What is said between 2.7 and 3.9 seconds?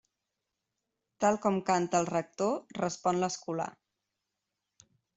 respon l'escolà.